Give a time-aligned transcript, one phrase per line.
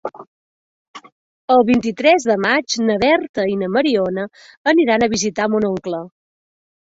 [1.55, 4.25] El vint-i-tres de maig na Berta i na Mariona
[4.75, 6.01] aniran a visitar mon oncle.